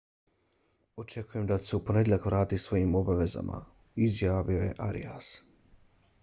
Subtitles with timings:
[1.01, 3.61] očekujem da ću se u ponedjeljak vratiti svojim obavezama
[4.09, 5.31] izjavio je arias